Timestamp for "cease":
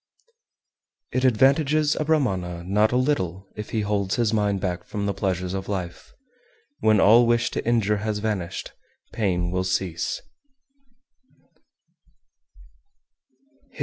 9.63-10.19